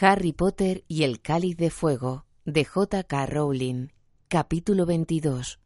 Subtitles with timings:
[0.00, 3.04] Harry Potter y el Cáliz de Fuego de J.
[3.04, 3.26] K.
[3.26, 3.90] Rowling.
[4.26, 5.60] Capítulo 22.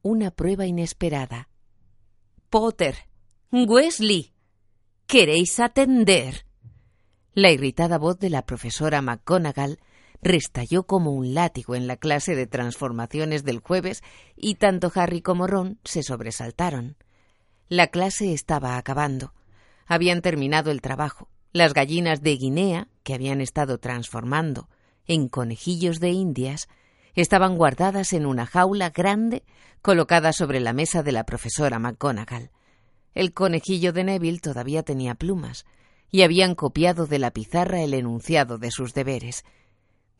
[0.00, 1.50] Una prueba inesperada.
[2.48, 2.96] Potter.
[3.52, 4.32] Wesley.
[5.06, 6.46] ¿Queréis atender?
[7.34, 9.78] La irritada voz de la profesora McGonagall
[10.22, 14.02] restalló como un látigo en la clase de transformaciones del jueves
[14.34, 16.96] y tanto Harry como Ron se sobresaltaron.
[17.68, 19.34] La clase estaba acabando.
[19.86, 21.28] Habían terminado el trabajo.
[21.54, 24.68] Las gallinas de Guinea, que habían estado transformando
[25.06, 26.66] en conejillos de Indias,
[27.14, 29.44] estaban guardadas en una jaula grande
[29.80, 32.50] colocada sobre la mesa de la profesora McGonagall.
[33.14, 35.64] El conejillo de Neville todavía tenía plumas,
[36.10, 39.44] y habían copiado de la pizarra el enunciado de sus deberes.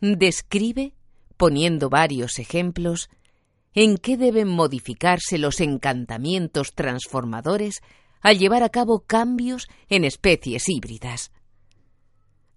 [0.01, 0.95] Describe,
[1.37, 3.11] poniendo varios ejemplos,
[3.75, 7.83] en qué deben modificarse los encantamientos transformadores
[8.25, 11.31] al llevar a cabo cambios en especies híbridas.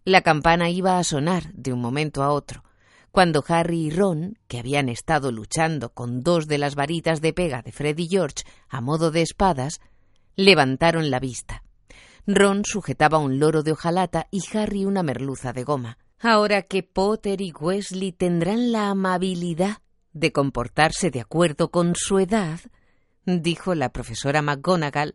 [0.05, 2.63] La campana iba a sonar de un momento a otro,
[3.11, 7.61] cuando Harry y Ron, que habían estado luchando con dos de las varitas de pega
[7.61, 9.81] de Fred y George a modo de espadas,
[10.37, 11.63] levantaron la vista.
[12.25, 15.97] Ron sujetaba un loro de hojalata y Harry una merluza de goma.
[16.21, 19.79] Ahora que Potter y Wesley tendrán la amabilidad
[20.13, 22.61] de comportarse de acuerdo con su edad,
[23.25, 25.13] dijo la profesora McGonagall,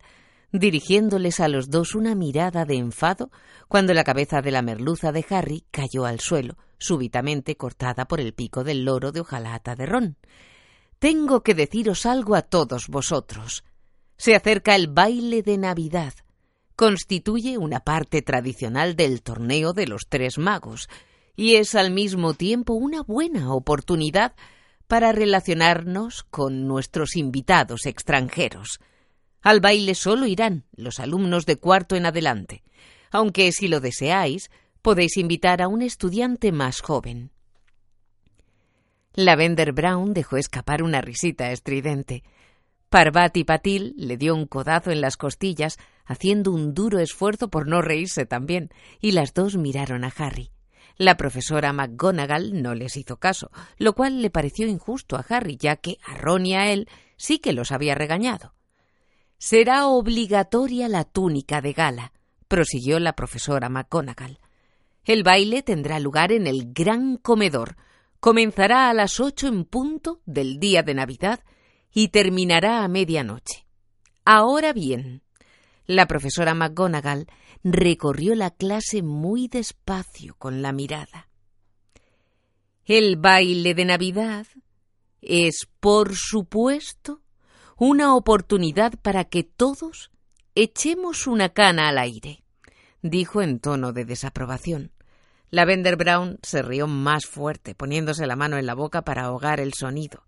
[0.53, 3.31] dirigiéndoles a los dos una mirada de enfado
[3.69, 8.35] cuando la cabeza de la merluza de Harry cayó al suelo, súbitamente cortada por el
[8.35, 10.17] pico del loro de hojalata de Ron.
[10.99, 13.65] Tengo que deciros algo a todos vosotros.
[14.17, 16.13] Se acerca el baile de Navidad.
[16.77, 20.89] Constituye una parte tradicional del torneo de los tres magos,
[21.35, 24.35] y es al mismo tiempo una buena oportunidad
[24.87, 28.79] para relacionarnos con nuestros invitados extranjeros.
[29.43, 32.63] Al baile solo irán los alumnos de cuarto en adelante,
[33.11, 34.51] aunque si lo deseáis,
[34.83, 37.31] podéis invitar a un estudiante más joven.
[39.15, 42.23] Lavender Brown dejó escapar una risita estridente.
[42.89, 47.83] Parvati Patil le dio un codazo en las costillas, haciendo un duro esfuerzo por no
[47.83, 48.71] reírse también,
[49.01, 50.51] y las dos miraron a Harry.
[50.97, 55.77] La profesora McGonagall no les hizo caso, lo cual le pareció injusto a Harry, ya
[55.77, 58.55] que a Ron y a él sí que los había regañado.
[59.45, 62.13] Será obligatoria la túnica de gala,
[62.47, 64.39] prosiguió la profesora McGonagall.
[65.05, 67.77] El baile tendrá lugar en el gran comedor.
[68.21, 71.41] Comenzará a las ocho en punto del día de Navidad
[71.93, 73.67] y terminará a medianoche.
[74.25, 75.23] Ahora bien,
[75.87, 77.27] la profesora McGonagall
[77.65, 81.29] recorrió la clase muy despacio con la mirada.
[82.85, 84.47] El baile de Navidad
[85.21, 87.22] es, por supuesto,
[87.85, 90.13] una oportunidad para que todos
[90.55, 92.45] echemos una cana al aire,
[93.03, 94.93] dijo en tono de desaprobación.
[95.51, 99.75] Lavender Brown se rió más fuerte, poniéndose la mano en la boca para ahogar el
[99.75, 100.23] sonido.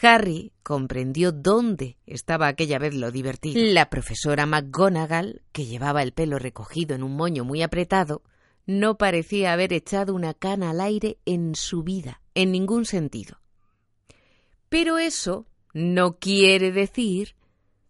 [0.00, 3.60] Harry comprendió dónde estaba aquella vez lo divertido.
[3.62, 8.22] La profesora McGonagall, que llevaba el pelo recogido en un moño muy apretado,
[8.64, 13.38] no parecía haber echado una cana al aire en su vida, en ningún sentido.
[14.70, 15.46] Pero eso
[15.76, 17.36] no quiere decir,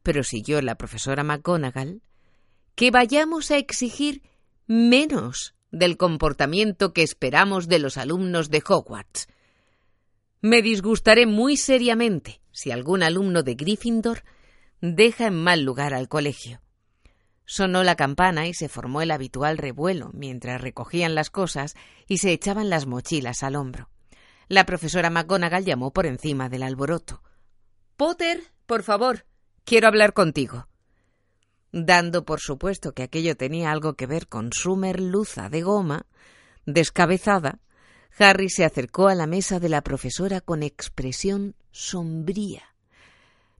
[0.02, 2.02] prosiguió la profesora McGonagall,
[2.74, 4.22] que vayamos a exigir
[4.66, 9.28] menos del comportamiento que esperamos de los alumnos de Hogwarts.
[10.40, 14.24] Me disgustaré muy seriamente si algún alumno de Gryffindor
[14.80, 16.60] deja en mal lugar al colegio.
[17.44, 21.76] Sonó la campana y se formó el habitual revuelo mientras recogían las cosas
[22.08, 23.90] y se echaban las mochilas al hombro.
[24.48, 27.22] La profesora McGonagall llamó por encima del alboroto.
[27.96, 29.24] Potter, por favor,
[29.64, 30.68] quiero hablar contigo.
[31.72, 36.06] Dando por supuesto que aquello tenía algo que ver con su merluza de goma,
[36.66, 37.60] descabezada,
[38.18, 42.74] Harry se acercó a la mesa de la profesora con expresión sombría.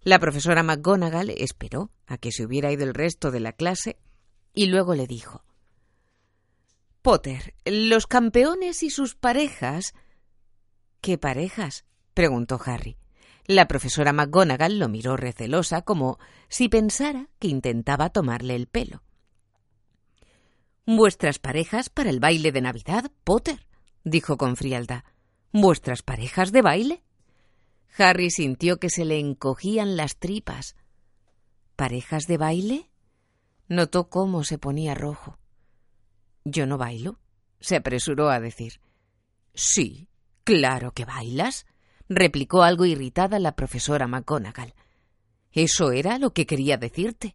[0.03, 3.99] La profesora McGonagall esperó a que se hubiera ido el resto de la clase
[4.53, 5.45] y luego le dijo
[7.01, 9.95] Potter, los campeones y sus parejas.
[11.01, 11.85] ¿Qué parejas?
[12.15, 12.97] preguntó Harry.
[13.47, 19.03] La profesora McGonagall lo miró recelosa como si pensara que intentaba tomarle el pelo.
[20.85, 23.67] Vuestras parejas para el baile de Navidad, Potter,
[24.05, 25.05] dijo con frialdad.
[25.53, 27.03] ¿Vuestras parejas de baile?
[27.99, 30.77] Harry sintió que se le encogían las tripas.
[31.77, 32.91] ¿Parejas de baile?
[33.69, 35.39] Notó cómo se ponía rojo.
[36.45, 37.19] Yo no bailo,
[37.61, 38.81] se apresuró a decir.
[39.55, 40.09] Sí,
[40.45, 41.67] claro que bailas,
[42.09, 44.75] replicó algo irritada la profesora McGonagall.
[45.53, 47.35] Eso era lo que quería decirte.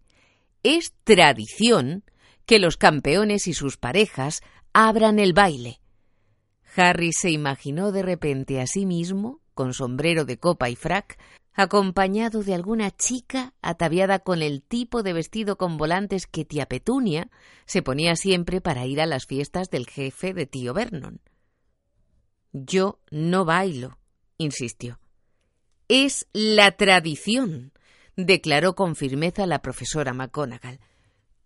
[0.64, 2.04] Es tradición
[2.46, 4.42] que los campeones y sus parejas
[4.74, 5.80] abran el baile.
[6.76, 11.18] Harry se imaginó de repente a sí mismo, con sombrero de copa y frac,
[11.54, 17.30] acompañado de alguna chica ataviada con el tipo de vestido con volantes que tía Petunia
[17.66, 21.20] se ponía siempre para ir a las fiestas del jefe de tío Vernon.
[22.54, 23.98] Yo no bailo,
[24.42, 25.00] insistió.
[25.88, 27.74] Es la tradición,
[28.16, 30.80] declaró con firmeza la profesora McGonagall.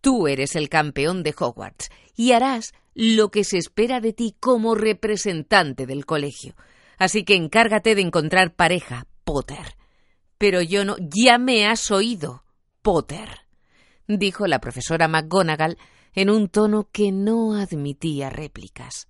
[0.01, 4.75] Tú eres el campeón de Hogwarts y harás lo que se espera de ti como
[4.75, 6.55] representante del colegio.
[6.97, 9.75] Así que encárgate de encontrar pareja, Potter.
[10.37, 10.95] Pero yo no.
[10.99, 12.43] Ya me has oído,
[12.81, 13.47] Potter,
[14.07, 15.77] dijo la profesora McGonagall
[16.13, 19.09] en un tono que no admitía réplicas.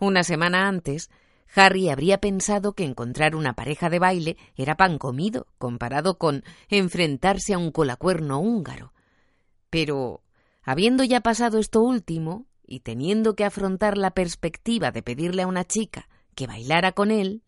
[0.00, 1.10] Una semana antes,
[1.54, 7.54] Harry habría pensado que encontrar una pareja de baile era pan comido comparado con enfrentarse
[7.54, 8.92] a un colacuerno húngaro.
[9.68, 10.22] Pero,
[10.62, 15.64] habiendo ya pasado esto último, y teniendo que afrontar la perspectiva de pedirle a una
[15.64, 17.42] chica que bailara con él,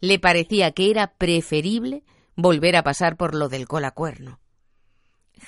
[0.00, 2.04] le parecía que era preferible
[2.36, 4.40] volver a pasar por lo del colacuerno.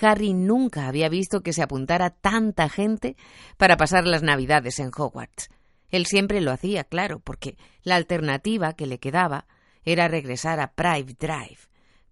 [0.00, 3.16] Harry nunca había visto que se apuntara tanta gente
[3.56, 5.48] para pasar las Navidades en Hogwarts.
[5.90, 9.46] Él siempre lo hacía, claro, porque la alternativa que le quedaba
[9.84, 11.58] era regresar a Private Drive,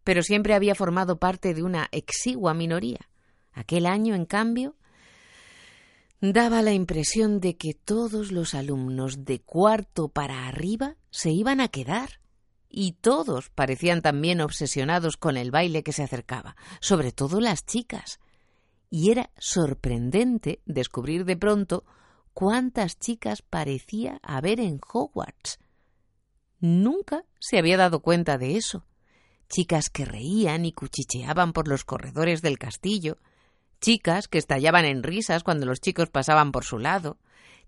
[0.05, 3.09] pero siempre había formado parte de una exigua minoría.
[3.53, 4.77] Aquel año, en cambio,
[6.21, 11.69] daba la impresión de que todos los alumnos de cuarto para arriba se iban a
[11.69, 12.21] quedar
[12.69, 18.21] y todos parecían también obsesionados con el baile que se acercaba, sobre todo las chicas.
[18.91, 21.85] Y era sorprendente descubrir de pronto
[22.37, 25.59] cuántas chicas parecía haber en Hogwarts.
[26.61, 28.85] Nunca se había dado cuenta de eso.
[29.49, 33.17] Chicas que reían y cuchicheaban por los corredores del castillo,
[33.81, 37.17] chicas que estallaban en risas cuando los chicos pasaban por su lado,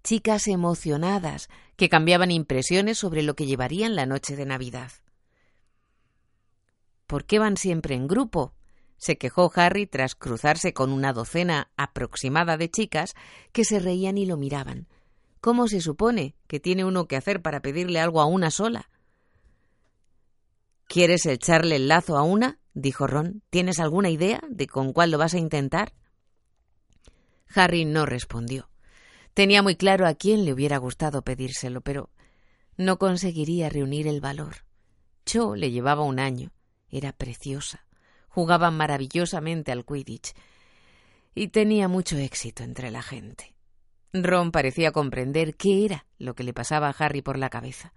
[0.04, 4.92] chicas emocionadas que cambiaban impresiones sobre lo que llevarían la noche de Navidad.
[7.06, 8.52] ¿Por qué van siempre en grupo?
[8.98, 13.14] Se quejó Harry tras cruzarse con una docena aproximada de chicas
[13.52, 14.88] que se reían y lo miraban.
[15.40, 18.90] ¿Cómo se supone que tiene uno que hacer para pedirle algo a una sola?
[20.88, 22.58] ¿Quieres echarle el lazo a una?
[22.74, 23.42] dijo Ron.
[23.50, 25.92] ¿Tienes alguna idea de con cuál lo vas a intentar?
[27.54, 28.68] Harry no respondió.
[29.34, 32.10] Tenía muy claro a quién le hubiera gustado pedírselo, pero
[32.76, 34.64] no conseguiría reunir el valor.
[35.24, 36.52] Cho le llevaba un año.
[36.90, 37.87] Era preciosa.
[38.38, 40.32] Jugaba maravillosamente al Quidditch
[41.34, 43.56] y tenía mucho éxito entre la gente.
[44.12, 47.92] Ron parecía comprender qué era lo que le pasaba a Harry por la cabeza.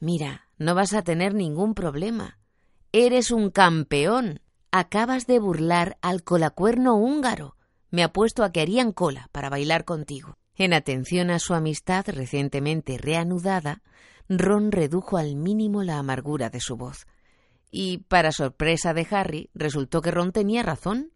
[0.00, 2.38] Mira, no vas a tener ningún problema.
[2.92, 4.42] Eres un campeón.
[4.70, 7.56] Acabas de burlar al colacuerno húngaro.
[7.90, 10.36] Me apuesto a que harían cola para bailar contigo.
[10.56, 13.80] En atención a su amistad recientemente reanudada,
[14.28, 17.06] Ron redujo al mínimo la amargura de su voz.
[17.74, 21.10] Y, para sorpresa de Harry, resultó que Ron tenía razón.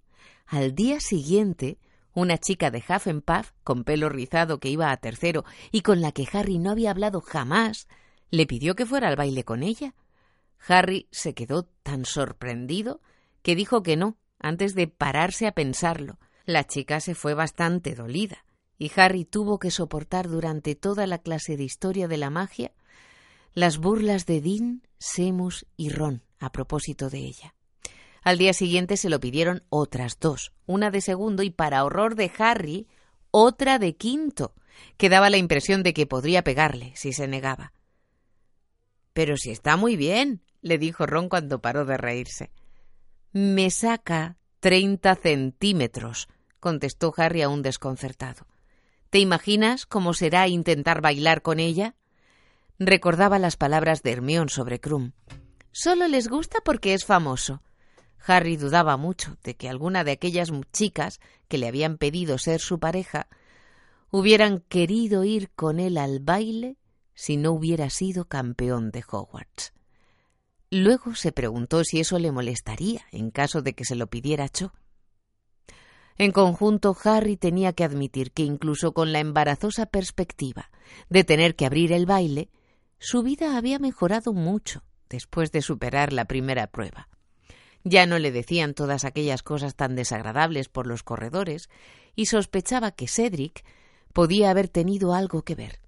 [0.47, 1.79] Al día siguiente,
[2.14, 6.26] una chica de Hufflepuff, con pelo rizado que iba a tercero y con la que
[6.32, 7.88] Harry no había hablado jamás,
[8.31, 9.94] le pidió que fuera al baile con ella.
[10.67, 13.02] Harry se quedó tan sorprendido
[13.43, 18.47] que dijo que no, antes de pararse a pensarlo, la chica se fue bastante dolida,
[18.79, 22.73] y Harry tuvo que soportar durante toda la clase de historia de la magia
[23.52, 27.55] las burlas de Dean, Semus y Ron a propósito de ella.
[28.23, 32.33] Al día siguiente se lo pidieron otras dos, una de segundo y, para horror de
[32.38, 32.88] Harry,
[33.31, 34.55] otra de quinto,
[34.97, 37.73] que daba la impresión de que podría pegarle si se negaba.
[39.12, 42.50] Pero si está muy bien, le dijo Ron cuando paró de reírse.
[43.33, 46.28] Me saca treinta centímetros,
[46.59, 48.47] contestó Harry aún desconcertado.
[49.11, 51.95] ¿Te imaginas cómo será intentar bailar con ella?
[52.78, 55.12] Recordaba las palabras de Hermión sobre Krum.
[55.78, 57.61] Solo les gusta porque es famoso.
[58.26, 62.78] Harry dudaba mucho de que alguna de aquellas chicas que le habían pedido ser su
[62.78, 63.28] pareja
[64.11, 66.78] hubieran querido ir con él al baile
[67.12, 69.75] si no hubiera sido campeón de Hogwarts.
[70.71, 74.73] Luego se preguntó si eso le molestaría en caso de que se lo pidiera Cho.
[76.16, 80.71] En conjunto, Harry tenía que admitir que incluso con la embarazosa perspectiva
[81.11, 82.49] de tener que abrir el baile,
[82.99, 87.08] su vida había mejorado mucho después de superar la primera prueba.
[87.84, 91.68] Ya no le decían todas aquellas cosas tan desagradables por los corredores
[92.16, 93.64] y sospechaba que Cedric
[94.12, 95.80] podía haber tenido algo que ver.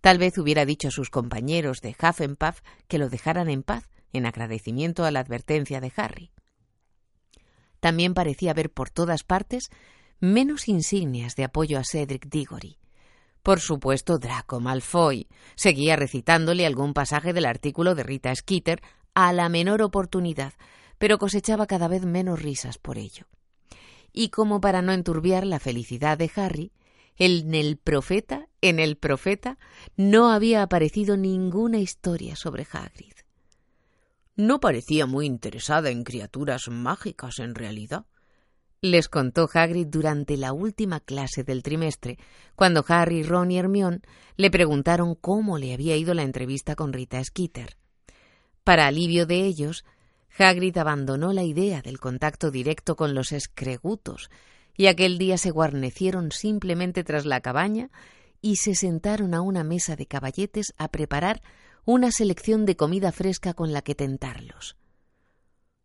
[0.00, 4.26] Tal vez hubiera dicho a sus compañeros de Hufflepuff que lo dejaran en paz en
[4.26, 6.32] agradecimiento a la advertencia de Harry.
[7.80, 9.68] También parecía ver por todas partes
[10.20, 12.78] menos insignias de apoyo a Cedric Diggory.
[13.42, 18.80] Por supuesto, Draco Malfoy seguía recitándole algún pasaje del artículo de Rita Skeeter
[19.14, 20.52] a la menor oportunidad,
[20.98, 23.26] pero cosechaba cada vez menos risas por ello.
[24.12, 26.72] Y como para no enturbiar la felicidad de Harry,
[27.16, 29.58] en el profeta, en el profeta,
[29.96, 33.12] no había aparecido ninguna historia sobre Hagrid.
[34.36, 38.06] No parecía muy interesada en criaturas mágicas en realidad,
[38.82, 42.18] les contó Hagrid durante la última clase del trimestre,
[42.56, 44.00] cuando Harry, Ron y Hermione
[44.36, 47.76] le preguntaron cómo le había ido la entrevista con Rita Skeeter.
[48.64, 49.84] Para alivio de ellos,
[50.36, 54.30] Hagrid abandonó la idea del contacto directo con los escregutos,
[54.76, 57.90] y aquel día se guarnecieron simplemente tras la cabaña
[58.40, 61.40] y se sentaron a una mesa de caballetes a preparar
[61.84, 64.76] una selección de comida fresca con la que tentarlos.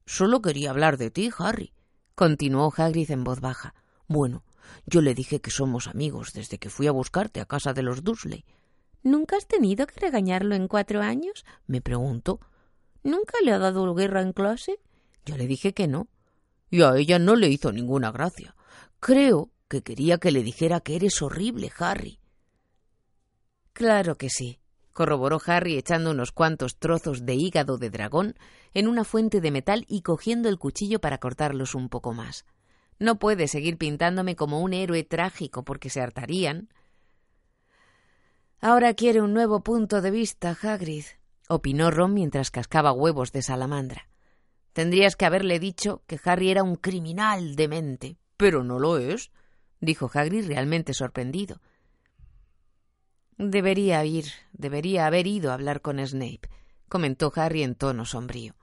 [0.08, 1.74] Solo quería hablar de ti, Harry,
[2.18, 3.76] continuó Hagrid en voz baja.
[4.08, 4.44] Bueno,
[4.88, 8.04] yo le dije que somos amigos desde que fui a buscarte a casa de los
[8.04, 8.44] Dursley.
[9.04, 11.46] ¿Nunca has tenido que regañarlo en cuatro años?
[11.68, 12.40] me preguntó.
[13.04, 14.80] ¿Nunca le ha dado guerra en clase?
[15.28, 16.08] Yo le dije que no.
[16.72, 18.56] Y a ella no le hizo ninguna gracia.
[19.00, 22.20] Creo que quería que le dijera que eres horrible, Harry.
[23.74, 24.60] Claro que sí,
[24.98, 28.34] corroboró Harry echando unos cuantos trozos de hígado de dragón
[28.74, 32.46] en una fuente de metal y cogiendo el cuchillo para cortarlos un poco más.
[32.98, 36.70] No puede seguir pintándome como un héroe trágico porque se hartarían.
[38.60, 41.06] Ahora quiere un nuevo punto de vista, Hagrid,
[41.48, 44.10] opinó Ron mientras cascaba huevos de salamandra.
[44.74, 48.18] Tendrías que haberle dicho que Harry era un criminal demente.
[48.36, 49.30] Pero no lo es,
[49.80, 51.62] dijo Hagrid realmente sorprendido.
[53.38, 56.50] Debería ir, debería haber ido a hablar con Snape,
[56.90, 58.56] comentó Harry en tono sombrío.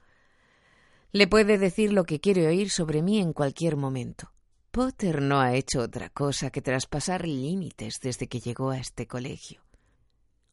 [1.13, 4.33] Le puede decir lo que quiere oír sobre mí en cualquier momento.
[4.73, 9.63] Potter no ha hecho otra cosa que traspasar límites desde que llegó a este colegio.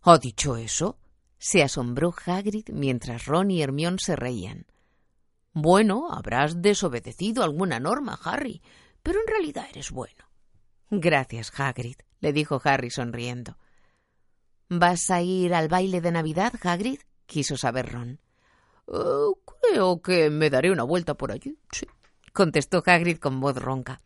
[0.03, 0.99] ¿Ha dicho eso?
[1.39, 4.67] se asombró Hagrid mientras Ron y Hermione se reían.
[5.53, 8.61] Bueno, habrás desobedecido alguna norma, Harry,
[9.01, 10.29] pero en realidad eres bueno.
[10.91, 13.57] Gracias, Hagrid, le dijo Harry sonriendo.
[14.73, 16.99] ¿Vas a ir al baile de Navidad, Hagrid?
[17.25, 18.21] quiso saber Ron.
[18.87, 21.87] Eh, creo que me daré una vuelta por allí, sí,
[22.31, 23.99] contestó Hagrid con voz ronca.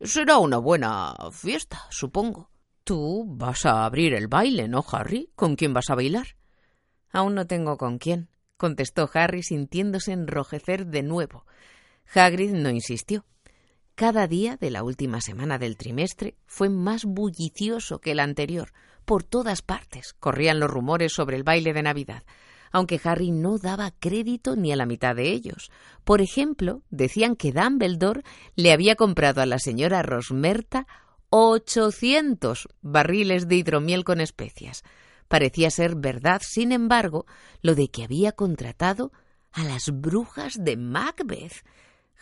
[0.00, 2.52] Será una buena fiesta, supongo.
[2.84, 5.28] Tú vas a abrir el baile, ¿no, Harry?
[5.34, 6.36] ¿Con quién vas a bailar?
[7.10, 11.46] Aún no tengo con quién, contestó Harry sintiéndose enrojecer de nuevo.
[12.14, 13.24] Hagrid no insistió.
[13.96, 18.72] Cada día de la última semana del trimestre fue más bullicioso que el anterior.
[19.04, 22.22] Por todas partes corrían los rumores sobre el baile de Navidad,
[22.70, 25.70] aunque Harry no daba crédito ni a la mitad de ellos.
[26.04, 28.22] Por ejemplo, decían que Dumbledore
[28.56, 30.86] le había comprado a la señora Rosmerta
[31.34, 34.82] ochocientos barriles de hidromiel con especias.
[35.28, 37.24] Parecía ser verdad, sin embargo,
[37.62, 39.12] lo de que había contratado
[39.52, 41.64] a las brujas de Macbeth.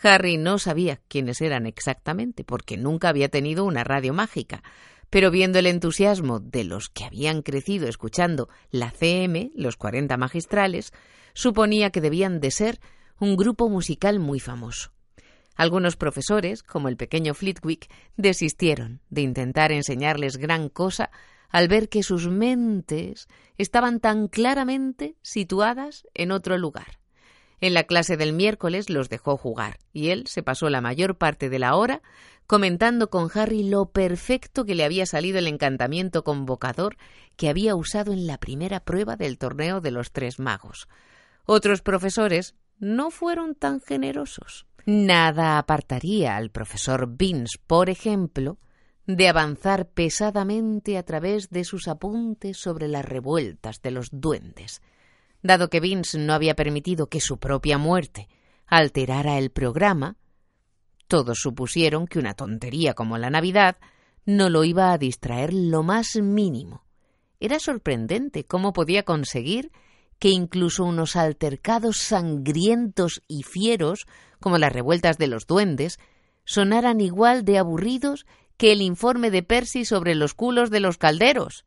[0.02, 4.62] Harry no sabía quiénes eran exactamente, porque nunca había tenido una radio mágica,
[5.10, 10.92] pero viendo el entusiasmo de los que habían crecido escuchando la CM, los 40 magistrales,
[11.34, 12.80] suponía que debían de ser
[13.18, 14.92] un grupo musical muy famoso.
[15.56, 21.10] Algunos profesores, como el pequeño Flitwick, desistieron de intentar enseñarles gran cosa
[21.50, 26.99] al ver que sus mentes estaban tan claramente situadas en otro lugar.
[27.60, 31.50] En la clase del miércoles los dejó jugar, y él se pasó la mayor parte
[31.50, 32.02] de la hora
[32.46, 36.96] comentando con Harry lo perfecto que le había salido el encantamiento convocador
[37.36, 40.88] que había usado en la primera prueba del torneo de los tres magos.
[41.44, 44.66] Otros profesores no fueron tan generosos.
[44.84, 48.58] Nada apartaría al profesor Vince, por ejemplo,
[49.06, 54.82] de avanzar pesadamente a través de sus apuntes sobre las revueltas de los duendes.
[55.42, 58.28] Dado que Vince no había permitido que su propia muerte
[58.66, 60.16] alterara el programa,
[61.08, 63.78] todos supusieron que una tontería como la Navidad
[64.24, 66.84] no lo iba a distraer lo más mínimo.
[67.40, 69.72] Era sorprendente cómo podía conseguir
[70.20, 74.06] que incluso unos altercados sangrientos y fieros,
[74.38, 75.98] como las revueltas de los duendes,
[76.44, 81.64] sonaran igual de aburridos que el informe de Percy sobre los culos de los calderos.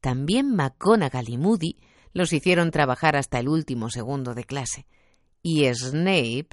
[0.00, 1.76] También McGonagall y Moody
[2.14, 4.86] los hicieron trabajar hasta el último segundo de clase.
[5.42, 6.48] Y Snape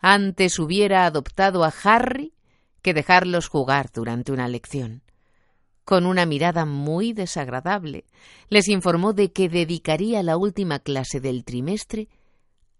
[0.00, 2.34] antes hubiera adoptado a Harry
[2.82, 5.02] que dejarlos jugar durante una lección.
[5.84, 8.04] Con una mirada muy desagradable,
[8.50, 12.08] les informó de que dedicaría la última clase del trimestre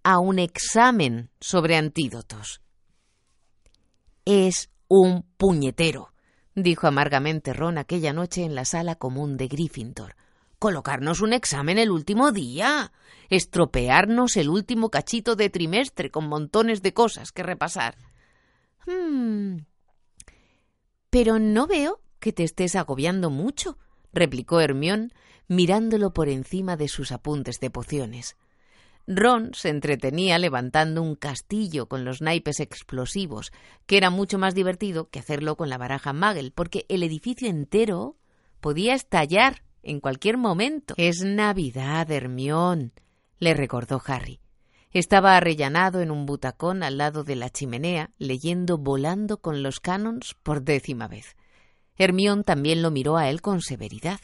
[0.03, 2.61] a un examen sobre antídotos.
[4.25, 6.13] Es un puñetero,
[6.55, 10.15] dijo amargamente Ron aquella noche en la sala común de Gryffindor.
[10.59, 12.93] Colocarnos un examen el último día.
[13.31, 17.97] Estropearnos el último cachito de trimestre con montones de cosas que repasar.
[18.87, 19.59] Hmm.
[21.11, 23.79] Pero no veo que te estés agobiando mucho,
[24.13, 25.13] replicó Hermión,
[25.47, 28.37] mirándolo por encima de sus apuntes de pociones.
[29.07, 33.53] Ron se entretenía levantando un castillo con los naipes explosivos,
[33.87, 38.17] que era mucho más divertido que hacerlo con la baraja Magel, porque el edificio entero
[38.61, 40.95] podía estallar en cualquier momento.
[40.97, 42.93] Es Navidad, Hermión,
[43.39, 44.41] le recordó Harry.
[44.91, 50.35] Estaba arrellanado en un butacón al lado de la chimenea, leyendo Volando con los canons
[50.43, 51.37] por décima vez.
[51.97, 54.21] Hermión también lo miró a él con severidad.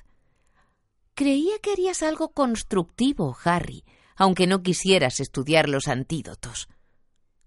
[1.14, 3.84] Creía que harías algo constructivo, Harry,
[4.16, 6.68] aunque no quisieras estudiar los antídotos.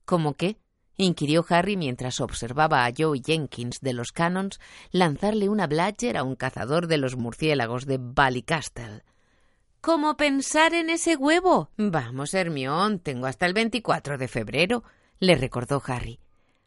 [0.06, 0.58] ¿Cómo qué?
[0.98, 4.60] Inquirió Harry mientras observaba a Joe Jenkins de los Canons
[4.92, 9.04] lanzarle una Bladger a un cazador de los murciélagos de Ballycastle.
[9.82, 11.70] ¿Cómo pensar en ese huevo?
[11.77, 14.84] Vamos, Hermión, tengo hasta el 24 de febrero,
[15.20, 16.20] le recordó Harry.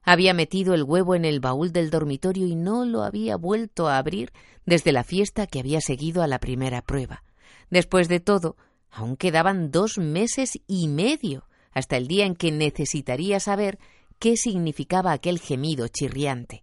[0.02, 3.98] Había metido el huevo en el baúl del dormitorio y no lo había vuelto a
[3.98, 4.32] abrir
[4.64, 7.22] desde la fiesta que había seguido a la primera prueba.
[7.68, 8.56] Después de todo,
[8.90, 13.78] aún quedaban dos meses y medio hasta el día en que necesitaría saber
[14.20, 16.62] qué significaba aquel gemido chirriante.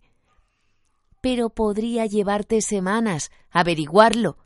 [1.20, 4.38] Pero podría llevarte semanas averiguarlo,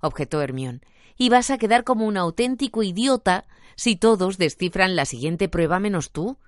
[0.00, 0.82] objetó Hermión,
[1.16, 6.12] y vas a quedar como un auténtico idiota si todos descifran la siguiente prueba menos
[6.12, 6.38] tú.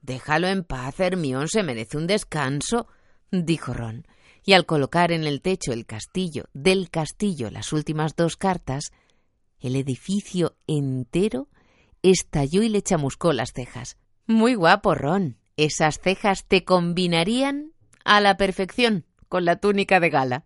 [0.00, 2.86] Déjalo en paz, Hermión se merece un descanso,
[3.30, 4.06] dijo Ron,
[4.44, 8.92] y al colocar en el techo el castillo del castillo las últimas dos cartas,
[9.58, 11.48] el edificio entero
[12.02, 13.96] estalló y le chamuscó las cejas.
[14.28, 15.38] Muy guapo, Ron.
[15.56, 17.72] Esas cejas te combinarían
[18.04, 20.44] a la perfección con la túnica de gala.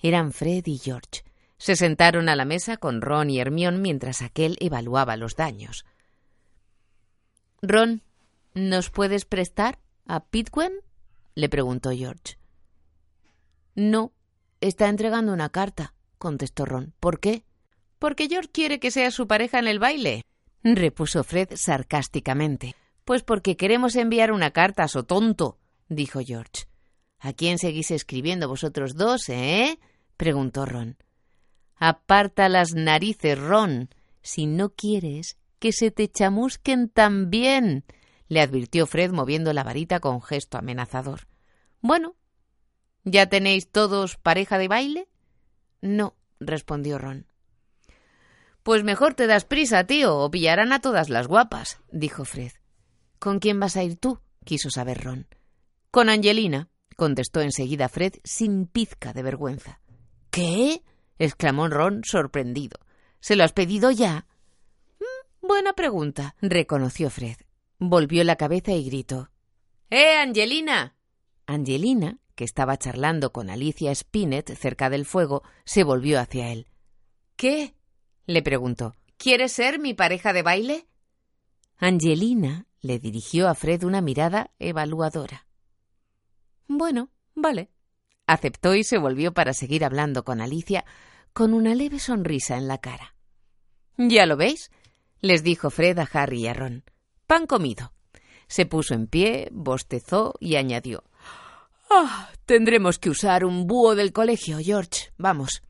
[0.00, 1.22] Eran Fred y George.
[1.56, 5.84] Se sentaron a la mesa con Ron y Hermión mientras aquel evaluaba los daños.
[7.62, 8.02] Ron,
[8.54, 10.72] ¿nos puedes prestar a Pitwen?
[11.36, 12.36] le preguntó George.
[13.76, 14.12] No,
[14.60, 16.94] está entregando una carta, contestó Ron.
[16.98, 17.44] ¿Por qué?
[18.00, 20.24] Porque George quiere que sea su pareja en el baile,
[20.64, 22.74] repuso Fred sarcásticamente.
[23.10, 26.68] Pues porque queremos enviar una carta so tonto, dijo George.
[27.18, 29.80] ¿A quién seguís escribiendo vosotros dos, eh?
[30.16, 30.96] preguntó Ron.
[31.74, 33.88] Aparta las narices, Ron,
[34.22, 37.84] si no quieres que se te chamusquen también,
[38.28, 41.26] le advirtió Fred moviendo la varita con gesto amenazador.
[41.80, 42.14] Bueno,
[43.02, 45.08] ¿ya tenéis todos pareja de baile?
[45.80, 47.26] No, respondió Ron.
[48.62, 52.52] Pues mejor te das prisa, tío, o pillarán a todas las guapas, dijo Fred.
[53.20, 54.18] ¿Con quién vas a ir tú?
[54.44, 55.26] quiso saber Ron.
[55.90, 59.80] Con Angelina, contestó enseguida Fred sin pizca de vergüenza.
[60.30, 60.82] ¿Qué?
[61.18, 62.78] exclamó Ron sorprendido.
[63.20, 64.26] ¿Se lo has pedido ya?
[64.98, 67.36] Mm, buena pregunta, reconoció Fred.
[67.78, 69.30] Volvió la cabeza y gritó.
[69.90, 70.96] ¡Eh, Angelina!
[71.46, 76.68] Angelina, que estaba charlando con Alicia Spinett cerca del fuego, se volvió hacia él.
[77.36, 77.74] ¿Qué?
[78.24, 78.94] le preguntó.
[79.18, 80.86] ¿Quieres ser mi pareja de baile?
[81.82, 85.46] Angelina le dirigió a Fred una mirada evaluadora.
[86.68, 87.70] Bueno, vale.
[88.26, 90.84] Aceptó y se volvió para seguir hablando con Alicia
[91.32, 93.14] con una leve sonrisa en la cara.
[93.96, 94.70] ¿Ya lo veis?
[95.22, 96.84] les dijo Fred a Harry y a Ron.
[97.26, 97.92] Pan comido.
[98.46, 101.04] Se puso en pie, bostezó y añadió.
[101.88, 105.12] Ah, tendremos que usar un búho del colegio, George.
[105.16, 105.62] Vamos.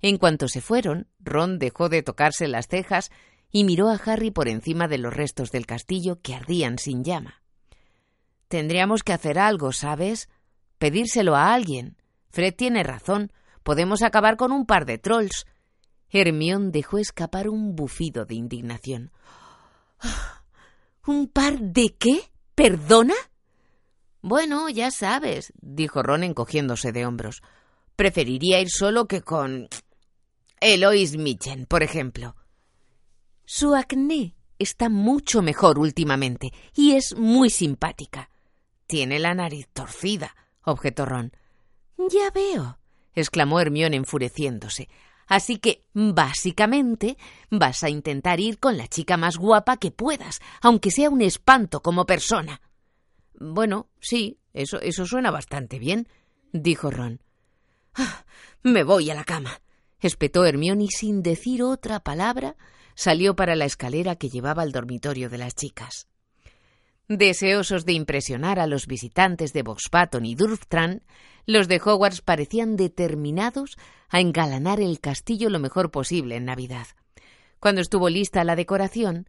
[0.00, 3.10] En cuanto se fueron, Ron dejó de tocarse las cejas
[3.52, 7.42] y miró a Harry por encima de los restos del castillo que ardían sin llama.
[8.48, 10.28] Tendríamos que hacer algo, ¿sabes?
[10.78, 11.96] Pedírselo a alguien.
[12.30, 13.30] Fred tiene razón.
[13.62, 15.46] Podemos acabar con un par de trolls.
[16.08, 19.12] Hermión dejó escapar un bufido de indignación.
[21.06, 22.30] ¿Un par de qué?
[22.54, 23.14] ¿Perdona?
[24.20, 27.42] Bueno, ya sabes, dijo Ron encogiéndose de hombros.
[27.96, 29.68] Preferiría ir solo que con.
[30.60, 32.36] Elois Mitchen, por ejemplo.
[33.54, 38.30] Su acné está mucho mejor últimamente y es muy simpática.
[38.86, 40.34] Tiene la nariz torcida,
[40.64, 41.32] objetó Ron.
[41.98, 42.78] Ya veo,
[43.14, 44.88] exclamó Hermión enfureciéndose.
[45.26, 47.18] Así que, básicamente,
[47.50, 51.82] vas a intentar ir con la chica más guapa que puedas, aunque sea un espanto
[51.82, 52.62] como persona.
[53.34, 56.08] Bueno, sí, eso, eso suena bastante bien,
[56.54, 57.20] dijo Ron.
[57.96, 58.24] Ah,
[58.62, 59.60] me voy a la cama,
[60.00, 62.56] espetó Hermione y sin decir otra palabra
[62.94, 66.08] salió para la escalera que llevaba al dormitorio de las chicas.
[67.08, 71.02] Deseosos de impresionar a los visitantes de Boxbaton y Durftran,
[71.46, 73.76] los de Hogwarts parecían determinados
[74.08, 76.86] a engalanar el castillo lo mejor posible en Navidad.
[77.58, 79.28] Cuando estuvo lista la decoración,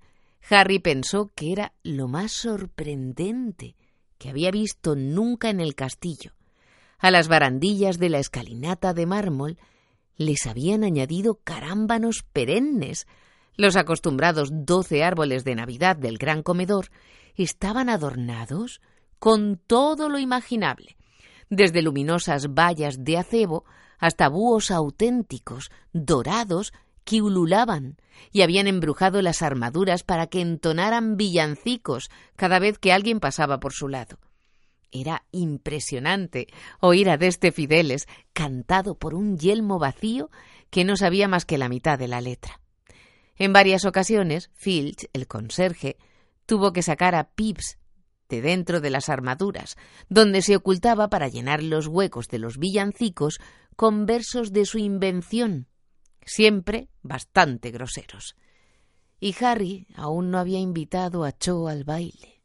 [0.49, 3.75] Harry pensó que era lo más sorprendente
[4.17, 6.31] que había visto nunca en el castillo.
[6.97, 9.57] A las barandillas de la escalinata de mármol
[10.15, 13.07] les habían añadido carámbanos perennes.
[13.55, 16.89] Los acostumbrados doce árboles de Navidad del gran comedor
[17.35, 18.81] estaban adornados
[19.19, 20.97] con todo lo imaginable,
[21.49, 23.63] desde luminosas vallas de acebo
[23.99, 26.73] hasta búhos auténticos, dorados,
[27.05, 27.97] que ululaban
[28.31, 33.73] y habían embrujado las armaduras para que entonaran villancicos cada vez que alguien pasaba por
[33.73, 34.19] su lado.
[34.91, 36.47] Era impresionante
[36.79, 40.29] oír a Deste Fideles cantado por un yelmo vacío
[40.69, 42.62] que no sabía más que la mitad de la letra.
[43.37, 45.97] En varias ocasiones, Filch, el conserje,
[46.45, 47.77] tuvo que sacar a Pips
[48.29, 49.77] de dentro de las armaduras,
[50.09, 53.39] donde se ocultaba para llenar los huecos de los villancicos
[53.75, 55.67] con versos de su invención,
[56.25, 58.35] siempre bastante groseros.
[59.19, 62.41] Y Harry aún no había invitado a Cho al baile.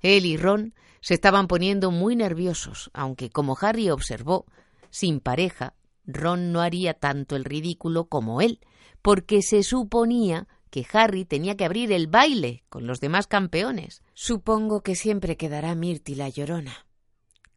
[0.00, 4.46] Él y Ron se estaban poniendo muy nerviosos, aunque, como Harry observó,
[4.90, 8.60] sin pareja, Ron no haría tanto el ridículo como él,
[9.02, 14.02] porque se suponía que Harry tenía que abrir el baile con los demás campeones.
[14.14, 16.86] Supongo que siempre quedará Mirti la llorona,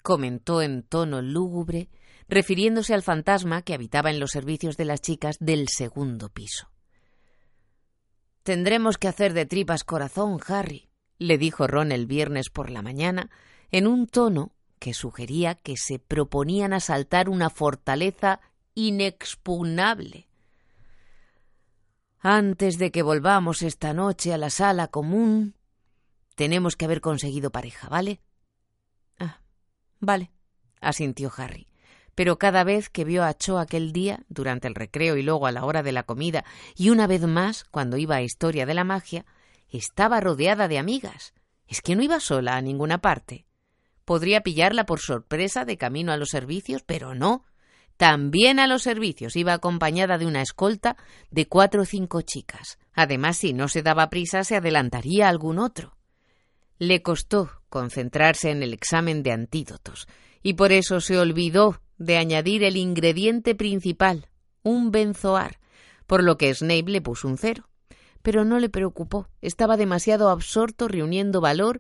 [0.02, 1.90] comentó en tono lúgubre,
[2.28, 6.70] refiriéndose al fantasma que habitaba en los servicios de las chicas del segundo piso.
[8.44, 13.30] Tendremos que hacer de tripas corazón, Harry, le dijo Ron el viernes por la mañana,
[13.72, 18.40] en un tono que sugería que se proponían asaltar una fortaleza
[18.74, 20.28] inexpugnable.
[22.20, 25.56] Antes de que volvamos esta noche a la sala común,
[26.36, 28.20] tenemos que haber conseguido pareja, ¿vale?
[29.20, 29.42] Ah,
[30.00, 30.32] vale,
[30.82, 31.68] asintió Harry.
[32.16, 35.52] Pero cada vez que vio a Cho aquel día, durante el recreo y luego a
[35.52, 38.86] la hora de la comida, y una vez más cuando iba a Historia de la
[38.86, 39.26] Magia,
[39.70, 41.34] estaba rodeada de amigas.
[41.68, 43.46] Es que no iba sola a ninguna parte.
[44.06, 47.44] Podría pillarla por sorpresa de camino a los servicios, pero no.
[47.98, 50.96] También a los servicios iba acompañada de una escolta
[51.32, 52.78] de cuatro o cinco chicas.
[52.94, 55.98] Además, si no se daba prisa, se adelantaría algún otro.
[56.78, 60.08] Le costó concentrarse en el examen de antídotos,
[60.44, 64.28] y por eso se olvidó de añadir el ingrediente principal,
[64.62, 65.60] un benzoar,
[66.06, 67.70] por lo que Snape le puso un cero
[68.26, 69.30] pero no le preocupó.
[69.44, 71.80] Estaba demasiado absorto reuniendo valor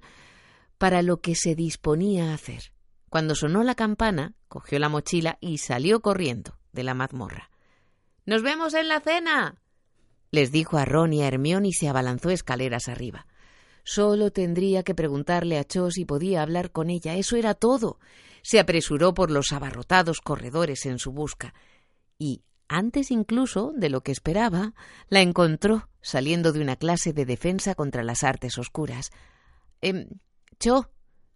[0.77, 2.71] para lo que se disponía a hacer.
[3.09, 7.49] Cuando sonó la campana, cogió la mochila y salió corriendo de la mazmorra.
[8.25, 9.61] ¡Nos vemos en la cena!
[10.31, 13.25] les dijo a Ron y a Hermión y se abalanzó escaleras arriba.
[13.83, 17.15] Solo tendría que preguntarle a Cho si podía hablar con ella.
[17.15, 17.99] Eso era todo.
[18.41, 21.53] Se apresuró por los abarrotados corredores en su busca.
[22.17, 24.73] Y, antes incluso de lo que esperaba,
[25.07, 29.11] la encontró saliendo de una clase de defensa contra las artes oscuras.
[29.81, 30.07] Eh,
[30.59, 30.89] Cho,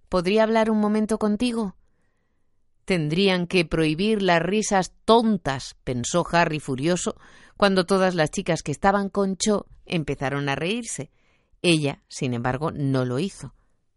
[0.08, 1.76] ¿podría hablar un momento contigo?
[2.86, 7.16] Tendrían que prohibir las risas tontas, pensó Harry furioso,
[7.58, 11.12] cuando todas las chicas que estaban con Cho empezaron a reírse.
[11.62, 13.54] Ella, sin embargo, no lo hizo.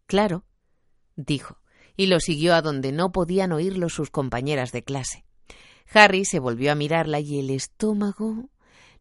[0.07, 0.45] Claro,
[1.17, 1.59] dijo,
[1.97, 5.25] y lo siguió a donde no podían oírlo sus compañeras de clase.
[5.95, 8.51] Harry se volvió a mirarla y el estómago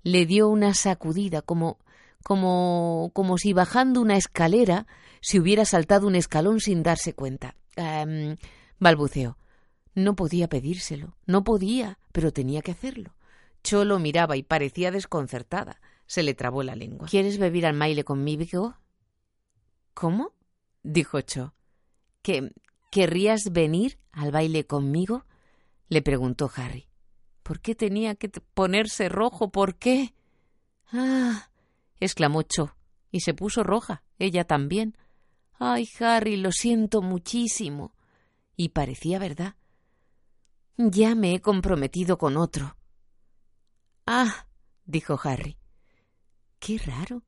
[0.03, 1.79] le dio una sacudida como
[2.23, 4.87] como como si bajando una escalera
[5.21, 7.55] se hubiera saltado un escalón sin darse cuenta.
[8.79, 9.37] balbuceó.
[9.93, 13.13] No podía pedírselo, no podía, pero tenía que hacerlo.
[13.63, 15.81] Cholo miraba y parecía desconcertada.
[16.05, 17.07] Se le trabó la lengua.
[17.07, 18.75] ¿Quieres beber al maile conmigo?
[19.93, 20.33] ¿Cómo?
[20.83, 21.53] dijo Cho.
[22.21, 22.51] ¿Que
[22.89, 25.25] querrías venir al baile conmigo?
[25.89, 26.87] le preguntó Harry.
[27.43, 29.51] ¿Por qué tenía que ponerse rojo?
[29.51, 30.13] ¿Por qué?
[30.91, 31.50] Ah.
[32.01, 32.75] Exclamó Cho,
[33.11, 34.97] y se puso roja, ella también.
[35.57, 37.93] Ay, Harry, lo siento muchísimo.
[38.57, 39.55] Y parecía verdad.
[40.77, 42.75] Ya me he comprometido con otro.
[44.05, 44.47] Ah,
[44.85, 45.57] dijo Harry.
[46.59, 47.23] Qué raro.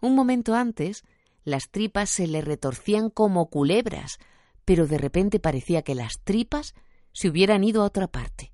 [0.00, 1.04] Un momento antes
[1.44, 4.18] las tripas se le retorcían como culebras,
[4.64, 6.74] pero de repente parecía que las tripas
[7.12, 8.52] se hubieran ido a otra parte.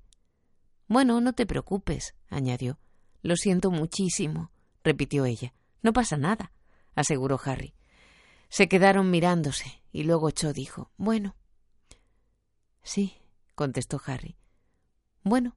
[0.87, 2.77] Bueno, no te preocupes, añadió.
[3.23, 4.51] Lo siento muchísimo,
[4.83, 5.53] repitió ella.
[5.83, 6.51] No pasa nada,
[6.95, 7.75] aseguró Harry.
[8.49, 11.35] Se quedaron mirándose, y luego Cho dijo Bueno.
[12.81, 13.17] Sí,
[13.55, 14.37] contestó Harry.
[15.23, 15.55] Bueno,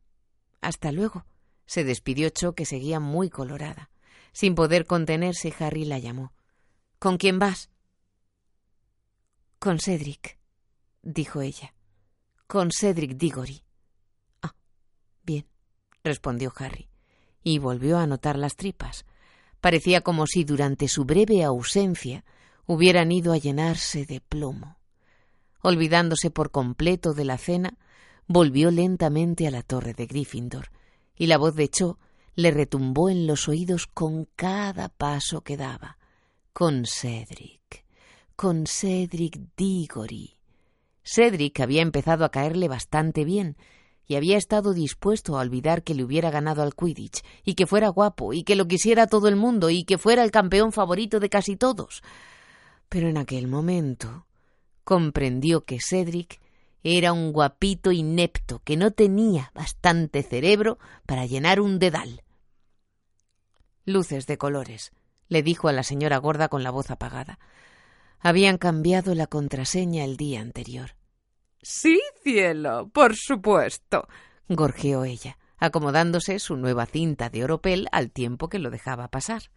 [0.61, 1.25] hasta luego.
[1.67, 3.91] Se despidió Cho, que seguía muy colorada.
[4.33, 6.33] Sin poder contenerse, Harry la llamó.
[6.99, 7.71] ¿Con quién vas?
[9.59, 10.39] Con Cedric,
[11.03, 11.75] dijo ella.
[12.47, 13.65] Con Cedric Diggory.
[14.43, 14.55] Ah,
[15.23, 15.47] bien,
[16.05, 16.89] respondió Harry,
[17.43, 19.07] y volvió a notar las tripas.
[19.67, 22.25] Parecía como si durante su breve ausencia
[22.67, 24.79] hubieran ido a llenarse de plomo.
[25.61, 27.77] Olvidándose por completo de la cena,
[28.29, 30.71] volvió lentamente a la torre de Gryffindor,
[31.17, 31.99] y la voz de Cho
[32.37, 35.99] le retumbó en los oídos con cada paso que daba.
[36.53, 37.85] Con Cedric,
[38.37, 40.37] con Cedric Diggory.
[41.03, 43.57] Cedric había empezado a caerle bastante bien,
[44.07, 47.89] y había estado dispuesto a olvidar que le hubiera ganado al Quidditch, y que fuera
[47.89, 51.29] guapo, y que lo quisiera todo el mundo, y que fuera el campeón favorito de
[51.29, 52.03] casi todos.
[52.89, 54.27] Pero en aquel momento
[54.85, 56.41] comprendió que Cedric
[56.85, 62.23] era un guapito inepto que no tenía bastante cerebro para llenar un dedal.
[63.85, 64.93] Luces de colores,
[65.29, 67.39] le dijo a la señora gorda con la voz apagada.
[68.21, 70.96] Habían cambiado la contraseña el día anterior.
[71.69, 74.07] Sí, cielo, por supuesto,
[74.49, 79.51] gorjeó ella, acomodándose su nueva cinta de oropel al tiempo que lo dejaba pasar.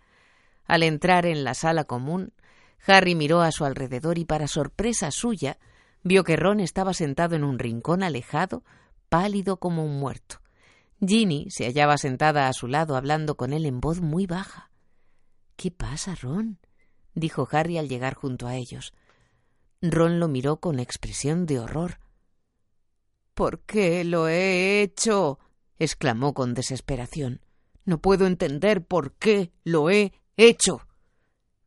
[0.65, 2.33] Al entrar en la sala común,
[2.87, 5.59] Harry miró a su alrededor y, para sorpresa suya,
[6.01, 8.63] vio que Ron estaba sentado en un rincón alejado,
[9.09, 10.41] pálido como un muerto.
[10.99, 14.71] Ginny se hallaba sentada a su lado hablando con él en voz muy baja.
[15.55, 16.57] ¿Qué pasa, Ron?
[17.13, 18.93] dijo Harry al llegar junto a ellos.
[19.81, 21.99] Ron lo miró con expresión de horror.
[23.33, 25.39] ¿Por qué lo he hecho?
[25.77, 27.41] exclamó con desesperación.
[27.85, 30.81] No puedo entender por qué lo he hecho.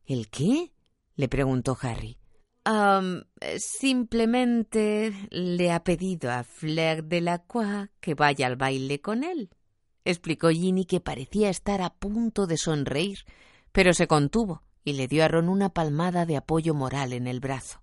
[0.05, 0.71] ¿El qué?
[1.15, 2.19] le preguntó Harry.
[3.57, 9.49] simplemente le ha pedido a Fleur de la Croix que vaya al baile con él,
[10.05, 13.25] explicó Ginny, que parecía estar a punto de sonreír,
[13.71, 17.39] pero se contuvo y le dio a Ron una palmada de apoyo moral en el
[17.39, 17.82] brazo.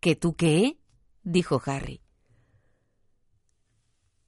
[0.00, 0.78] ¿Que tú qué?
[1.22, 2.00] dijo Harry.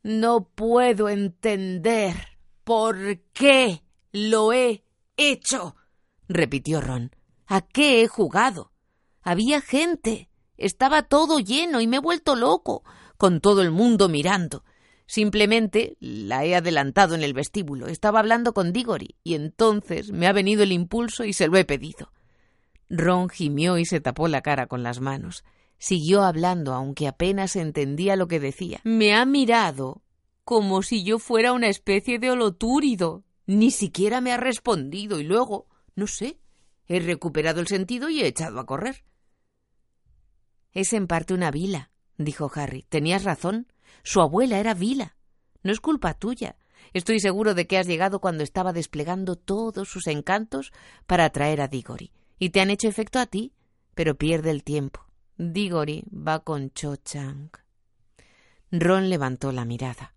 [0.03, 3.83] No puedo entender por qué
[4.13, 4.85] lo he
[5.17, 5.77] hecho,
[6.29, 7.15] repitió Ron.
[7.47, 8.73] ¿A qué he jugado?
[9.23, 10.29] Había gente.
[10.57, 12.85] Estaba todo lleno y me he vuelto loco,
[13.17, 14.65] con todo el mundo mirando.
[15.07, 17.87] Simplemente la he adelantado en el vestíbulo.
[17.87, 21.65] Estaba hablando con Diggory y entonces me ha venido el impulso y se lo he
[21.65, 22.13] pedido.
[22.89, 25.45] Ron gimió y se tapó la cara con las manos.
[25.83, 28.81] Siguió hablando, aunque apenas entendía lo que decía.
[28.85, 30.05] Me ha mirado
[30.45, 33.25] como si yo fuera una especie de holotúrido.
[33.47, 35.67] Ni siquiera me ha respondido y luego,
[35.97, 36.39] no sé,
[36.87, 39.03] He recuperado el sentido y he echado a correr.
[40.71, 42.85] Es en parte una vila, dijo Harry.
[42.89, 43.67] Tenías razón.
[44.05, 45.17] Su abuela era vila.
[45.65, 46.55] No es culpa tuya.
[46.93, 50.71] Estoy seguro de que has llegado cuando estaba desplegando todos sus encantos
[51.07, 52.13] para atraer a Diggory.
[52.39, 53.53] Y te han hecho efecto a ti,
[53.97, 55.12] pero pierde el tiempo.
[55.37, 57.51] Diggory va con Cho Chang.
[58.71, 60.15] Ron levantó la mirada.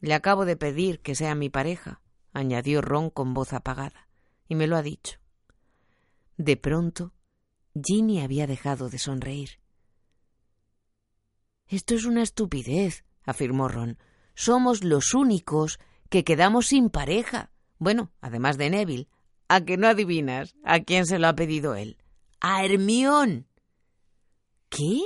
[0.00, 2.00] Le acabo de pedir que sea mi pareja,
[2.32, 4.08] añadió Ron con voz apagada,
[4.48, 5.18] y me lo ha dicho.
[6.36, 7.12] De pronto,
[7.74, 9.58] Ginny había dejado de sonreír.
[11.66, 13.98] Esto es una estupidez, afirmó Ron.
[14.34, 17.50] Somos los únicos que quedamos sin pareja.
[17.78, 19.08] Bueno, además de Neville.
[19.48, 21.96] ¿A que no adivinas a quién se lo ha pedido él?
[22.40, 23.47] A Hermión.
[24.68, 25.00] ¿Qué?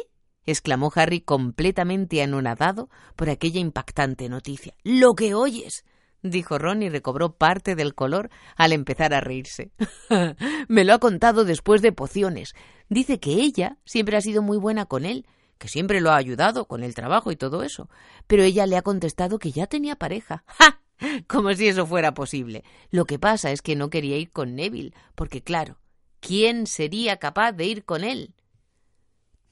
[0.45, 4.75] exclamó Harry completamente anonadado por aquella impactante noticia.
[4.83, 5.85] Lo que oyes
[6.23, 9.73] dijo Ron y recobró parte del color al empezar a reírse.
[10.69, 12.55] Me lo ha contado después de pociones.
[12.89, 15.27] Dice que ella siempre ha sido muy buena con él,
[15.59, 17.89] que siempre lo ha ayudado con el trabajo y todo eso.
[18.27, 20.45] Pero ella le ha contestado que ya tenía pareja.
[20.47, 20.81] ¡Ja!
[21.27, 22.63] Como si eso fuera posible.
[22.91, 25.79] Lo que pasa es que no quería ir con Neville, porque claro,
[26.21, 28.35] ¿quién sería capaz de ir con él?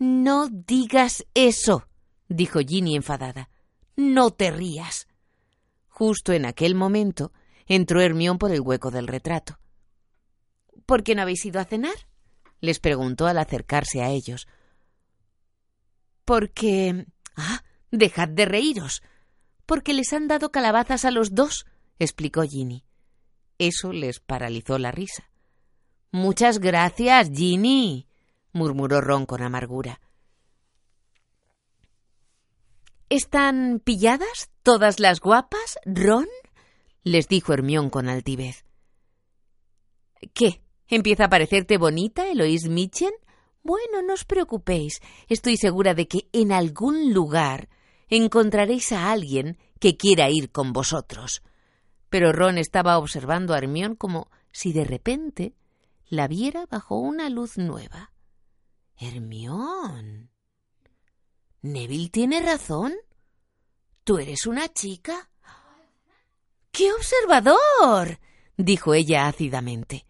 [0.00, 1.86] No digas eso,
[2.26, 3.50] dijo Ginny enfadada.
[3.96, 5.06] No te rías.
[5.88, 7.32] Justo en aquel momento
[7.66, 9.58] entró Hermión por el hueco del retrato.
[10.86, 11.94] ¿Por qué no habéis ido a cenar?
[12.62, 14.48] les preguntó al acercarse a ellos.
[16.24, 17.06] Porque.
[17.36, 19.02] Ah, dejad de reíros.
[19.66, 21.66] Porque les han dado calabazas a los dos,
[21.98, 22.84] explicó Ginny.
[23.58, 25.30] Eso les paralizó la risa.
[26.10, 28.06] Muchas gracias, Ginny,
[28.52, 30.00] murmuró Ron con amargura.
[33.08, 36.28] ¿Están pilladas todas las guapas, Ron?
[37.02, 38.64] les dijo Hermión con altivez.
[40.34, 40.62] ¿Qué?
[40.86, 43.12] ¿Empieza a parecerte bonita, Eloís Mitchen?
[43.62, 45.00] Bueno, no os preocupéis.
[45.28, 47.68] Estoy segura de que en algún lugar
[48.08, 51.42] encontraréis a alguien que quiera ir con vosotros.
[52.08, 55.54] Pero Ron estaba observando a Hermión como si de repente
[56.08, 58.12] la viera bajo una luz nueva.
[59.00, 60.30] Hermión.
[61.62, 62.92] Neville tiene razón.
[64.04, 65.30] ¿Tú eres una chica?
[66.70, 68.20] ¡Qué observador!
[68.58, 70.04] dijo ella ácidamente.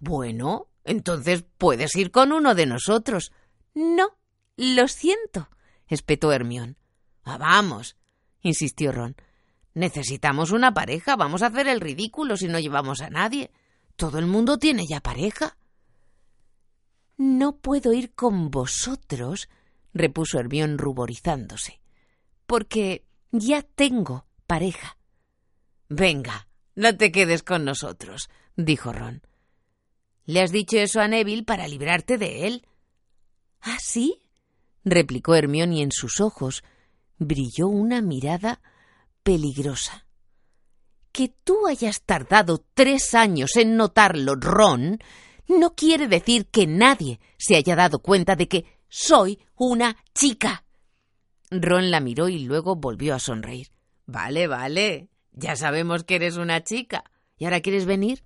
[0.00, 3.32] Bueno, entonces puedes ir con uno de nosotros.
[3.74, 4.16] No,
[4.56, 5.48] lo siento,
[5.86, 6.76] espetó Hermión.
[7.22, 7.96] Ah, vamos,
[8.40, 9.16] insistió Ron.
[9.72, 11.14] Necesitamos una pareja.
[11.14, 13.52] Vamos a hacer el ridículo si no llevamos a nadie.
[13.96, 15.56] Todo el mundo tiene ya pareja.
[17.16, 19.48] No puedo ir con vosotros,
[19.92, 21.80] repuso Hermión ruborizándose,
[22.46, 24.98] porque ya tengo pareja.
[25.88, 29.22] Venga, no te quedes con nosotros, dijo Ron.
[30.26, 32.66] Le has dicho eso a Neville para librarte de él.
[33.60, 34.22] ¿Ah, sí?
[34.84, 36.64] replicó Hermión y en sus ojos
[37.18, 38.60] brilló una mirada
[39.22, 40.06] peligrosa.
[41.12, 44.98] Que tú hayas tardado tres años en notarlo, Ron,
[45.48, 50.64] no quiere decir que nadie se haya dado cuenta de que soy una chica.
[51.50, 53.68] Ron la miró y luego volvió a sonreír.
[54.06, 55.08] Vale, vale.
[55.32, 57.04] Ya sabemos que eres una chica.
[57.36, 58.24] ¿Y ahora quieres venir?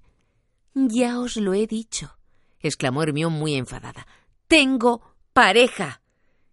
[0.75, 2.19] Ya os lo he dicho,
[2.61, 4.07] exclamó Hermión muy enfadada.
[4.47, 5.03] Tengo
[5.33, 6.03] pareja.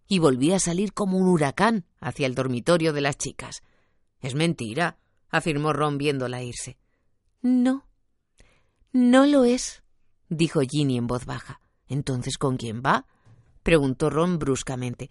[0.08, 3.62] Y volví a salir como un huracán hacia el dormitorio de las chicas.
[4.22, 4.98] Es mentira,
[5.30, 6.78] afirmó Ron viéndola irse.
[7.42, 7.88] No,
[8.92, 9.84] no lo es,
[10.30, 11.62] dijo Ginny en voz baja.
[11.88, 13.06] ¿Entonces con quién va?
[13.64, 15.10] preguntó Ron bruscamente.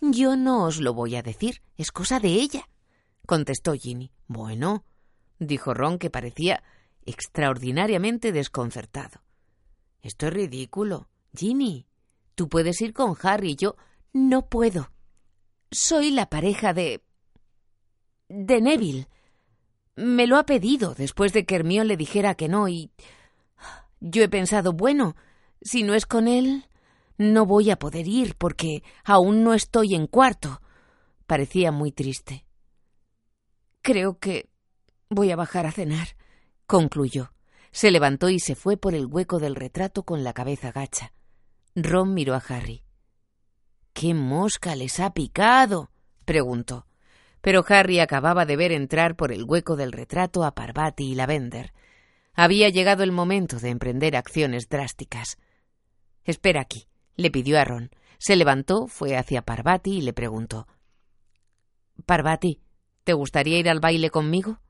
[0.00, 2.68] Yo no os lo voy a decir, es cosa de ella,
[3.26, 4.12] contestó Ginny.
[4.26, 4.84] Bueno,
[5.38, 6.62] dijo Ron, que parecía
[7.04, 9.22] extraordinariamente desconcertado.
[10.02, 11.08] Esto es ridículo.
[11.34, 11.86] Ginny,
[12.34, 13.76] tú puedes ir con Harry y yo.
[14.12, 14.90] No puedo.
[15.70, 17.02] Soy la pareja de.
[18.28, 19.08] de Neville.
[19.96, 22.90] Me lo ha pedido después de que Hermione le dijera que no y.
[24.00, 25.16] Yo he pensado, bueno,
[25.60, 26.66] si no es con él,
[27.18, 30.60] no voy a poder ir porque aún no estoy en cuarto.
[31.26, 32.46] Parecía muy triste.
[33.82, 34.48] Creo que
[35.08, 36.08] voy a bajar a cenar,
[36.66, 37.32] concluyó.
[37.72, 41.12] Se levantó y se fue por el hueco del retrato con la cabeza gacha.
[41.74, 42.82] Ron miró a Harry.
[43.92, 45.90] ¿Qué mosca les ha picado?
[46.24, 46.86] preguntó.
[47.40, 51.72] Pero Harry acababa de ver entrar por el hueco del retrato a Parvati y Lavender.
[52.36, 55.38] Había llegado el momento de emprender acciones drásticas.
[56.24, 57.90] Espera aquí, le pidió a Ron.
[58.18, 60.68] Se levantó, fue hacia Parvati y le preguntó
[62.04, 62.60] Parvati,
[63.04, 64.60] ¿te gustaría ir al baile conmigo?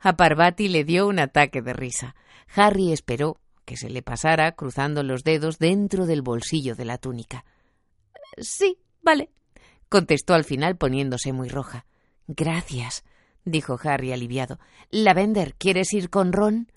[0.00, 2.16] A Parvati le dio un ataque de risa.
[2.54, 7.44] Harry esperó que se le pasara cruzando los dedos dentro del bolsillo de la túnica.
[8.36, 9.30] Sí, vale,
[9.88, 11.86] contestó al final poniéndose muy roja.
[12.26, 13.04] Gracias,
[13.44, 14.58] dijo Harry aliviado.
[14.90, 16.70] Lavender, ¿quieres ir con Ron?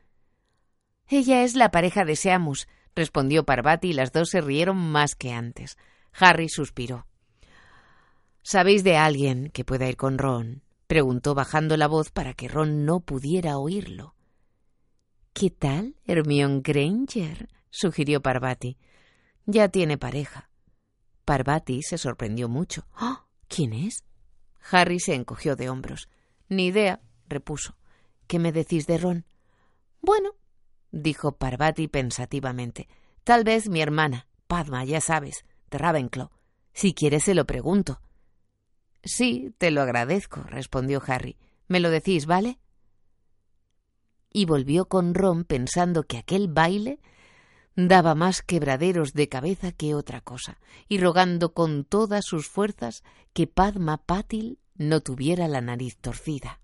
[1.07, 5.31] Ella es la pareja de Seamus, respondió Parvati y las dos se rieron más que
[5.31, 5.77] antes.
[6.13, 7.07] Harry suspiró.
[8.41, 10.63] ¿Sabéis de alguien que pueda ir con Ron?
[10.87, 14.15] preguntó bajando la voz para que Ron no pudiera oírlo.
[15.33, 17.49] ¿Qué tal, Hermione Granger?
[17.69, 18.77] sugirió Parvati.
[19.45, 20.49] Ya tiene pareja.
[21.25, 22.87] Parvati se sorprendió mucho.
[22.99, 23.25] ¡Oh!
[23.47, 24.03] ¿Quién es?
[24.71, 26.09] Harry se encogió de hombros.
[26.49, 27.77] Ni idea, repuso.
[28.27, 29.25] ¿Qué me decís de Ron?
[30.01, 30.31] Bueno,
[30.91, 32.87] dijo Parvati pensativamente.
[33.23, 36.29] Tal vez mi hermana, Padma, ya sabes, de Ravenclaw.
[36.73, 38.01] Si quieres se lo pregunto.
[39.03, 41.37] Sí, te lo agradezco, respondió Harry.
[41.67, 42.59] ¿Me lo decís, vale?
[44.31, 46.99] Y volvió con Ron pensando que aquel baile
[47.75, 53.47] daba más quebraderos de cabeza que otra cosa, y rogando con todas sus fuerzas que
[53.47, 56.61] Padma Pátil no tuviera la nariz torcida.